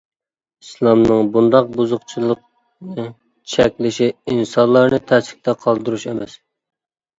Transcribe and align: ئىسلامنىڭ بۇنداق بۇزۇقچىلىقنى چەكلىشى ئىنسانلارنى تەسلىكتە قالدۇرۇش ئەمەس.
ئىسلامنىڭ 0.65 1.29
بۇنداق 1.35 1.69
بۇزۇقچىلىقنى 1.75 3.05
چەكلىشى 3.55 4.09
ئىنسانلارنى 4.15 5.03
تەسلىكتە 5.15 5.59
قالدۇرۇش 5.63 6.11
ئەمەس. 6.11 6.39